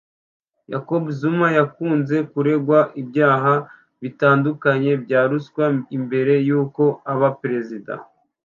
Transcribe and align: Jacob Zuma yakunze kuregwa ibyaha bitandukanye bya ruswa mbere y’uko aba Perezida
Jacob 0.71 1.03
Zuma 1.19 1.47
yakunze 1.59 2.15
kuregwa 2.31 2.79
ibyaha 3.01 3.53
bitandukanye 4.01 4.91
bya 5.03 5.21
ruswa 5.29 5.65
mbere 6.05 6.33
y’uko 6.47 6.83
aba 7.13 7.29
Perezida 7.41 7.93